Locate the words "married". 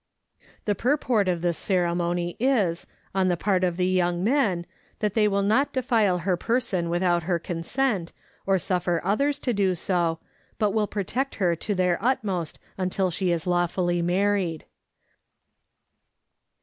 14.01-14.65